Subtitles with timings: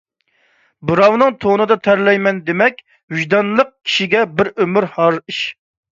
[0.91, 2.81] بىراۋنىڭ تونىدا تەرلەيمەن دېمەك،
[3.19, 5.45] ۋىجدانلىق كىشىگە بىر ئۆمۈر ھار ئىش.